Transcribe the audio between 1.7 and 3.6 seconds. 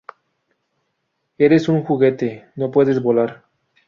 juguete!¡ no puedes volar!